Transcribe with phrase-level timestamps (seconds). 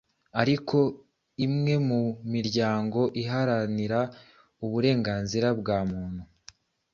[0.41, 0.77] Ariko
[1.45, 2.01] imwe mu
[2.33, 3.99] miryango iharanira
[4.65, 6.23] uburenganzira bwa muntu